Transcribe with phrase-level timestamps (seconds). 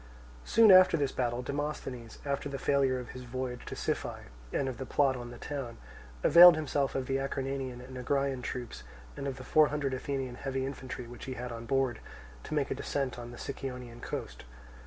[0.45, 4.79] Soon after this battle Demosthenes, after the failure of his voyage to Siphae and of
[4.79, 5.77] the plot on the town,
[6.23, 8.81] availed himself of the Acarnanian and Agraean troops
[9.15, 11.99] and of the four hundred Athenian heavy infantry which he had on board,
[12.45, 14.43] to make a descent on the Sicyonian coast.